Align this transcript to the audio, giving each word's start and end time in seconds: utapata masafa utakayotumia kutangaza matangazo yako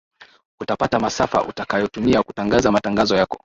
utapata 0.59 0.99
masafa 0.99 1.43
utakayotumia 1.43 2.23
kutangaza 2.23 2.71
matangazo 2.71 3.15
yako 3.15 3.37